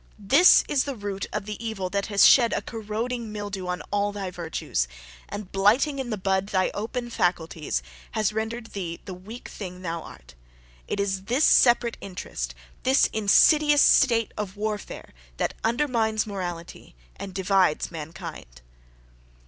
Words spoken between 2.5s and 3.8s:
a corroding mildew